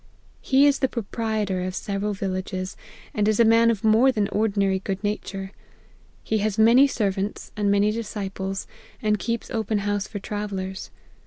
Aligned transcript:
He 0.41 0.65
is 0.65 0.79
the 0.79 0.87
proprietor 0.89 1.61
of 1.61 1.75
several 1.75 2.15
villages, 2.15 2.75
and 3.13 3.27
is 3.27 3.39
a 3.39 3.45
man 3.45 3.69
of 3.69 3.83
more 3.83 4.11
than 4.11 4.27
ordinary 4.29 4.79
good 4.79 5.03
nature 5.03 5.51
He 6.23 6.39
has 6.39 6.57
many 6.57 6.87
servants, 6.87 7.51
and 7.55 7.69
many 7.69 7.91
disciples, 7.91 8.65
and 8.99 9.19
keeps 9.19 9.51
open 9.51 9.77
house 9.85 10.07
for 10.07 10.17
travellers. 10.17 10.89